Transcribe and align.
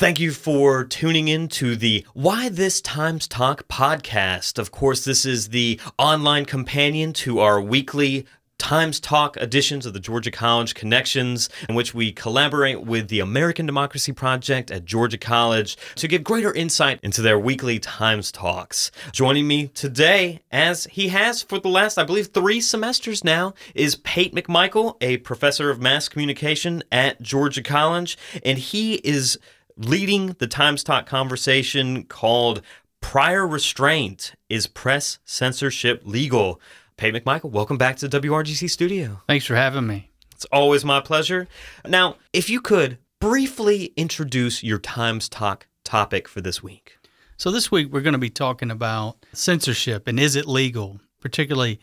Thank 0.00 0.18
you 0.18 0.32
for 0.32 0.82
tuning 0.84 1.28
in 1.28 1.48
to 1.48 1.76
the 1.76 2.06
Why 2.14 2.48
This 2.48 2.80
Times 2.80 3.28
Talk 3.28 3.68
podcast. 3.68 4.58
Of 4.58 4.70
course, 4.70 5.04
this 5.04 5.26
is 5.26 5.50
the 5.50 5.78
online 5.98 6.46
companion 6.46 7.12
to 7.12 7.40
our 7.40 7.60
weekly 7.60 8.24
Times 8.56 8.98
Talk 8.98 9.36
editions 9.36 9.84
of 9.84 9.92
the 9.92 10.00
Georgia 10.00 10.30
College 10.30 10.74
Connections, 10.74 11.50
in 11.68 11.74
which 11.74 11.92
we 11.92 12.12
collaborate 12.12 12.80
with 12.80 13.08
the 13.08 13.20
American 13.20 13.66
Democracy 13.66 14.12
Project 14.12 14.70
at 14.70 14.86
Georgia 14.86 15.18
College 15.18 15.76
to 15.96 16.08
give 16.08 16.24
greater 16.24 16.54
insight 16.54 16.98
into 17.02 17.20
their 17.20 17.38
weekly 17.38 17.78
Times 17.78 18.32
Talks. 18.32 18.90
Joining 19.12 19.46
me 19.46 19.68
today, 19.68 20.40
as 20.50 20.84
he 20.84 21.08
has 21.08 21.42
for 21.42 21.58
the 21.58 21.68
last, 21.68 21.98
I 21.98 22.04
believe, 22.04 22.28
three 22.28 22.62
semesters 22.62 23.22
now, 23.22 23.52
is 23.74 23.96
Pate 23.96 24.34
McMichael, 24.34 24.96
a 25.02 25.18
professor 25.18 25.68
of 25.68 25.78
mass 25.78 26.08
communication 26.08 26.82
at 26.90 27.20
Georgia 27.20 27.62
College, 27.62 28.16
and 28.42 28.56
he 28.56 28.94
is 28.94 29.38
leading 29.80 30.36
the 30.38 30.46
Times 30.46 30.84
Talk 30.84 31.06
conversation 31.06 32.04
called 32.04 32.60
Prior 33.00 33.46
Restraint 33.46 34.34
Is 34.50 34.66
Press 34.66 35.18
Censorship 35.24 36.02
Legal? 36.04 36.60
Pate 36.98 37.14
McMichael, 37.14 37.50
welcome 37.50 37.78
back 37.78 37.96
to 37.96 38.08
the 38.08 38.20
WRGC 38.20 38.68
studio. 38.68 39.22
Thanks 39.26 39.46
for 39.46 39.56
having 39.56 39.86
me. 39.86 40.10
It's 40.32 40.44
always 40.52 40.84
my 40.84 41.00
pleasure. 41.00 41.48
Now, 41.86 42.16
if 42.34 42.50
you 42.50 42.60
could 42.60 42.98
briefly 43.20 43.94
introduce 43.96 44.62
your 44.62 44.78
Times 44.78 45.30
Talk 45.30 45.66
topic 45.82 46.28
for 46.28 46.42
this 46.42 46.62
week. 46.62 46.98
So, 47.38 47.50
this 47.50 47.70
week 47.70 47.90
we're 47.90 48.02
going 48.02 48.12
to 48.12 48.18
be 48.18 48.28
talking 48.28 48.70
about 48.70 49.24
censorship 49.32 50.06
and 50.06 50.20
is 50.20 50.36
it 50.36 50.46
legal, 50.46 51.00
particularly 51.20 51.80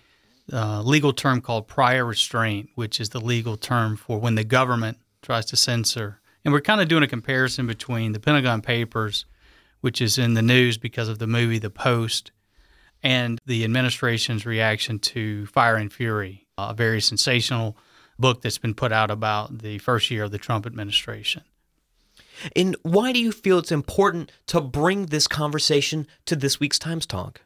a 0.52 0.58
uh, 0.58 0.82
legal 0.84 1.14
term 1.14 1.42
called 1.42 1.68
prior 1.68 2.06
restraint, 2.06 2.70
which 2.76 3.00
is 3.00 3.09
the 3.09 3.20
legal 3.20 3.58
term 3.58 3.98
for 3.98 4.20
when 4.20 4.36
the 4.36 4.44
government 4.44 5.00
tries 5.23 5.45
to 5.48 5.56
censor. 5.56 6.22
And 6.48 6.54
we're 6.54 6.62
kind 6.62 6.80
of 6.80 6.88
doing 6.88 7.04
a 7.04 7.08
comparison 7.08 7.68
between 7.68 8.14
the 8.14 8.22
Pentagon 8.22 8.62
Papers, 8.62 9.26
which 9.82 10.02
is 10.02 10.18
in 10.18 10.34
the 10.34 10.42
news 10.42 10.78
because 10.78 11.09
of 11.09 11.20
the 11.20 11.28
movie 11.28 11.59
The 11.59 11.70
Post, 11.70 12.31
and 13.03 13.38
the 13.45 13.66
administration's 13.66 14.45
reaction 14.45 14.98
to 15.00 15.45
Fire 15.48 15.75
and 15.75 15.92
Fury, 15.92 16.48
a 16.58 16.73
very 16.73 17.02
sensational 17.02 17.75
book 18.18 18.42
that's 18.42 18.59
been 18.59 18.75
put 18.75 18.94
out 18.94 19.12
about 19.12 19.58
the 19.58 19.80
first 19.80 20.09
year 20.09 20.23
of 20.23 20.31
the 20.31 20.38
Trump 20.38 20.66
administration. 20.66 21.44
And 22.56 22.78
why 22.81 23.12
do 23.12 23.20
you 23.20 23.34
feel 23.34 23.59
it's 23.59 23.70
important 23.70 24.31
to 24.45 24.62
bring 24.62 25.08
this 25.08 25.28
conversation 25.28 26.08
to 26.28 26.38
this 26.38 26.62
week's 26.62 26.80
Times 26.80 27.06
Talk? 27.06 27.42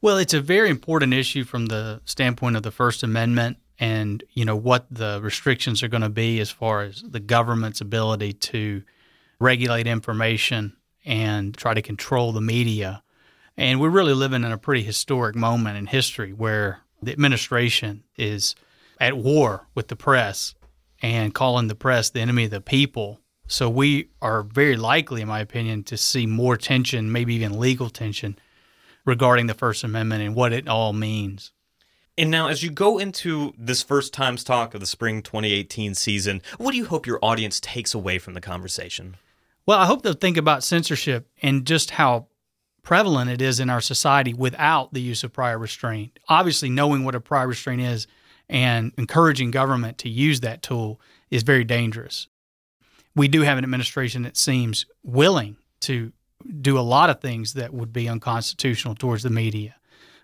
Well, 0.00 0.18
it's 0.18 0.34
a 0.34 0.40
very 0.40 0.70
important 0.70 1.12
issue 1.12 1.42
from 1.42 1.66
the 1.66 2.00
standpoint 2.04 2.54
of 2.54 2.62
the 2.62 2.70
First 2.70 3.02
Amendment 3.02 3.56
and 3.78 4.24
you 4.32 4.44
know 4.44 4.56
what 4.56 4.86
the 4.90 5.20
restrictions 5.22 5.82
are 5.82 5.88
going 5.88 6.02
to 6.02 6.08
be 6.08 6.40
as 6.40 6.50
far 6.50 6.82
as 6.82 7.02
the 7.02 7.20
government's 7.20 7.80
ability 7.80 8.32
to 8.32 8.82
regulate 9.38 9.86
information 9.86 10.76
and 11.04 11.56
try 11.56 11.74
to 11.74 11.82
control 11.82 12.32
the 12.32 12.40
media 12.40 13.02
and 13.56 13.80
we're 13.80 13.90
really 13.90 14.14
living 14.14 14.44
in 14.44 14.52
a 14.52 14.58
pretty 14.58 14.82
historic 14.82 15.34
moment 15.34 15.78
in 15.78 15.86
history 15.86 16.32
where 16.32 16.80
the 17.02 17.12
administration 17.12 18.04
is 18.16 18.54
at 19.00 19.16
war 19.16 19.66
with 19.74 19.88
the 19.88 19.96
press 19.96 20.54
and 21.02 21.34
calling 21.34 21.68
the 21.68 21.74
press 21.74 22.10
the 22.10 22.20
enemy 22.20 22.44
of 22.44 22.50
the 22.50 22.60
people. 22.60 23.20
So 23.46 23.70
we 23.70 24.10
are 24.20 24.42
very 24.42 24.76
likely, 24.76 25.22
in 25.22 25.28
my 25.28 25.40
opinion, 25.40 25.84
to 25.84 25.96
see 25.96 26.26
more 26.26 26.56
tension, 26.56 27.12
maybe 27.12 27.34
even 27.34 27.58
legal 27.58 27.88
tension, 27.88 28.38
regarding 29.04 29.46
the 29.46 29.54
First 29.54 29.84
Amendment 29.84 30.22
and 30.22 30.34
what 30.34 30.52
it 30.52 30.68
all 30.68 30.92
means. 30.92 31.52
And 32.18 32.30
now, 32.30 32.48
as 32.48 32.62
you 32.62 32.70
go 32.70 32.98
into 32.98 33.52
this 33.58 33.82
first 33.82 34.14
Times 34.14 34.42
Talk 34.42 34.72
of 34.72 34.80
the 34.80 34.86
spring 34.86 35.20
2018 35.20 35.94
season, 35.94 36.40
what 36.56 36.70
do 36.72 36.78
you 36.78 36.86
hope 36.86 37.06
your 37.06 37.18
audience 37.22 37.60
takes 37.60 37.92
away 37.92 38.18
from 38.18 38.32
the 38.32 38.40
conversation? 38.40 39.16
Well, 39.66 39.78
I 39.78 39.84
hope 39.84 40.02
they'll 40.02 40.14
think 40.14 40.38
about 40.38 40.64
censorship 40.64 41.28
and 41.42 41.66
just 41.66 41.90
how 41.90 42.28
prevalent 42.82 43.30
it 43.30 43.42
is 43.42 43.60
in 43.60 43.68
our 43.68 43.82
society 43.82 44.32
without 44.32 44.94
the 44.94 45.02
use 45.02 45.24
of 45.24 45.32
prior 45.32 45.58
restraint. 45.58 46.18
Obviously, 46.28 46.70
knowing 46.70 47.04
what 47.04 47.14
a 47.14 47.20
prior 47.20 47.48
restraint 47.48 47.82
is 47.82 48.06
and 48.48 48.92
encouraging 48.96 49.50
government 49.50 49.98
to 49.98 50.08
use 50.08 50.40
that 50.40 50.62
tool 50.62 51.00
is 51.30 51.42
very 51.42 51.64
dangerous. 51.64 52.28
We 53.14 53.28
do 53.28 53.42
have 53.42 53.58
an 53.58 53.64
administration 53.64 54.22
that 54.22 54.36
seems 54.36 54.86
willing 55.02 55.56
to 55.80 56.12
do 56.60 56.78
a 56.78 56.80
lot 56.80 57.10
of 57.10 57.20
things 57.20 57.54
that 57.54 57.74
would 57.74 57.92
be 57.92 58.08
unconstitutional 58.08 58.94
towards 58.94 59.22
the 59.24 59.30
media. 59.30 59.74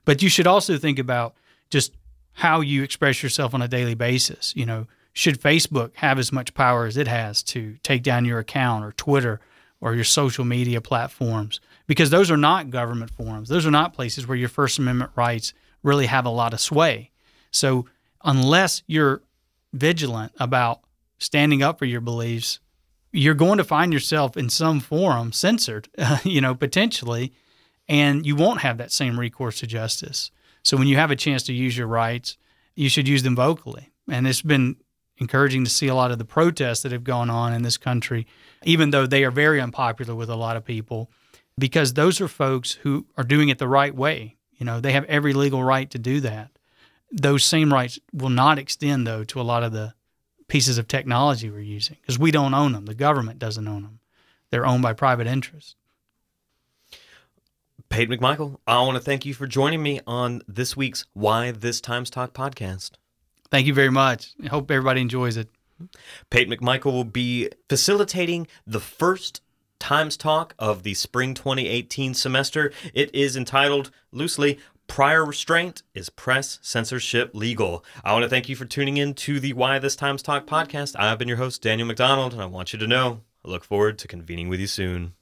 But 0.05 0.23
you 0.23 0.29
should 0.29 0.47
also 0.47 0.79
think 0.79 0.99
about 0.99 1.35
just 1.73 1.93
how 2.35 2.61
you 2.61 2.83
express 2.83 3.23
yourself 3.23 3.55
on 3.55 3.63
a 3.63 3.69
daily 3.69 3.95
basis. 3.95 4.55
You 4.55 4.67
know, 4.67 4.87
should 5.13 5.41
Facebook 5.41 5.91
have 5.97 6.19
as 6.19 6.31
much 6.33 6.55
power 6.55 6.87
as 6.87 6.97
it 6.97 7.09
has 7.09 7.43
to 7.45 7.77
take 7.83 8.03
down 8.03 8.25
your 8.25 8.39
account 8.39 8.85
or 8.85 8.93
Twitter 8.93 9.41
or 9.81 9.95
your 9.95 10.05
social 10.05 10.45
media 10.45 10.81
platforms? 10.81 11.61
because 11.87 12.11
those 12.11 12.31
are 12.31 12.37
not 12.37 12.71
government 12.71 13.11
forums. 13.11 13.49
Those 13.49 13.67
are 13.67 13.71
not 13.71 13.95
places 13.95 14.27
where 14.27 14.37
your 14.37 14.49
First 14.49 14.79
Amendment 14.79 15.11
rights 15.15 15.53
really 15.83 16.07
have 16.07 16.25
a 16.25 16.31
lot 16.31 16.53
of 16.53 16.61
sway. 16.61 17.11
So 17.51 17.87
unless 18.25 18.83
you're 18.87 19.23
vigilant 19.73 20.33
about 20.39 20.81
standing 21.19 21.63
up 21.63 21.79
for 21.79 21.85
your 21.85 22.01
beliefs, 22.01 22.61
you're 23.13 23.35
going 23.35 23.59
to 23.59 23.65
find 23.65 23.93
yourself 23.93 24.37
in 24.37 24.49
some 24.49 24.81
forum 24.81 25.33
censored, 25.33 25.89
you 26.25 26.41
know, 26.41 26.55
potentially, 26.55 27.33
and 27.89 28.25
you 28.25 28.37
won't 28.37 28.61
have 28.61 28.79
that 28.79 28.93
same 28.93 29.21
recourse 29.21 29.59
to 29.61 29.67
justice. 29.67 30.31
So 30.63 30.77
when 30.77 30.89
you 30.89 30.97
have 30.97 31.11
a 31.11 31.17
chance 31.17 31.43
to 31.45 31.53
use 31.53 31.77
your 31.77 31.87
rights, 31.87 32.37
you 32.75 32.89
should 32.89 33.09
use 33.09 33.23
them 33.23 33.37
vocally. 33.37 33.91
And 34.11 34.27
it's 34.27 34.43
been 34.43 34.77
encouraging 35.19 35.65
to 35.65 35.71
see 35.71 35.89
a 35.89 35.95
lot 35.95 36.11
of 36.11 36.19
the 36.19 36.25
protests 36.25 36.83
that 36.83 36.93
have 36.93 37.05
gone 37.05 37.31
on 37.31 37.53
in 37.53 37.63
this 37.63 37.77
country, 37.77 38.27
even 38.65 38.91
though 38.91 39.07
they 39.07 39.25
are 39.25 39.31
very 39.31 39.61
unpopular 39.61 40.15
with 40.15 40.31
a 40.31 40.37
lot 40.37 40.57
of 40.57 40.65
people 40.65 41.11
because 41.59 41.95
those 41.95 42.21
are 42.21 42.29
folks 42.29 42.73
who 42.73 43.07
are 43.17 43.25
doing 43.25 43.49
it 43.49 43.59
the 43.59 43.69
right 43.69 43.95
way. 43.95 44.37
You 44.53 44.67
know, 44.67 44.81
they 44.81 44.93
have 44.93 45.05
every 45.05 45.33
legal 45.33 45.63
right 45.63 45.91
to 45.91 45.99
do 45.99 46.21
that. 46.21 46.51
Those 47.11 47.45
same 47.45 47.73
rights 47.73 47.99
will 48.13 48.31
not 48.31 48.59
extend, 48.59 49.07
though, 49.07 49.25
to 49.25 49.41
a 49.41 49.43
lot 49.43 49.63
of 49.63 49.73
the 49.73 49.95
pieces 50.49 50.79
of 50.79 50.89
technology 50.89 51.51
we're 51.51 51.61
using 51.61 51.97
because 52.01 52.19
we 52.19 52.31
don't 52.31 52.55
own 52.55 52.73
them. 52.73 52.87
The 52.87 52.95
government 52.95 53.39
doesn't 53.39 53.67
own 53.67 53.83
them, 53.83 54.01
they're 54.51 54.67
owned 54.67 54.83
by 54.83 54.93
private 54.93 55.27
interests. 55.27 55.77
Pate 57.93 58.09
McMichael, 58.09 58.57
I 58.67 58.81
want 58.81 58.95
to 58.95 59.03
thank 59.03 59.27
you 59.27 59.35
for 59.35 59.47
joining 59.47 59.83
me 59.83 60.01
on 60.07 60.41
this 60.49 60.75
week's 60.75 61.05
Why 61.13 61.51
This 61.51 61.79
Times 61.79 62.09
Talk 62.09 62.33
podcast. 62.33 62.93
Thank 63.51 63.67
you 63.67 63.75
very 63.75 63.91
much. 63.91 64.33
I 64.43 64.47
hope 64.47 64.71
everybody 64.71 65.03
enjoys 65.03 65.37
it. 65.37 65.51
Pate 66.31 66.49
McMichael 66.49 66.93
will 66.93 67.05
be 67.05 67.51
facilitating 67.69 68.47
the 68.67 68.81
first 68.81 69.43
Times 69.79 70.17
Talk 70.17 70.55
of 70.59 70.85
the 70.85 70.95
spring 70.95 71.35
2018 71.35 72.15
semester. 72.15 72.73
It 72.95 73.15
is 73.15 73.37
entitled 73.37 73.91
loosely 74.11 74.59
Prior 74.87 75.23
Restraint 75.23 75.83
is 75.95 76.09
Press 76.09 76.61
Censorship 76.63 77.33
Legal? 77.35 77.85
I 78.03 78.15
want 78.15 78.23
to 78.23 78.31
thank 78.31 78.49
you 78.49 78.57
for 78.57 78.65
tuning 78.65 78.97
in 78.97 79.13
to 79.17 79.39
the 79.39 79.53
Why 79.53 79.79
This 79.79 79.97
Times 79.97 80.23
Talk 80.23 80.47
podcast. 80.47 80.97
I've 80.99 81.19
been 81.19 81.29
your 81.29 81.37
host, 81.37 81.61
Daniel 81.61 81.89
McDonald, 81.89 82.33
and 82.33 82.41
I 82.41 82.47
want 82.47 82.73
you 82.73 82.79
to 82.79 82.87
know 82.87 83.21
I 83.45 83.51
look 83.51 83.65
forward 83.65 83.99
to 83.99 84.09
convening 84.09 84.49
with 84.49 84.61
you 84.61 84.67
soon. 84.67 85.13